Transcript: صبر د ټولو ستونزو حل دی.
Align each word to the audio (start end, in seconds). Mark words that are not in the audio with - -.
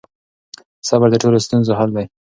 صبر 0.87 1.07
د 1.11 1.15
ټولو 1.23 1.37
ستونزو 1.45 1.71
حل 1.79 1.89
دی. 1.95 2.05